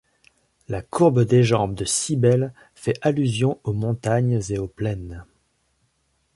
[0.67, 5.27] La courbe des jambes de Cybèle fait allusion aux montagnes et aux plaines.